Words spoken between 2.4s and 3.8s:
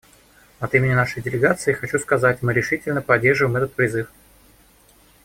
мы решительно поддерживаем этот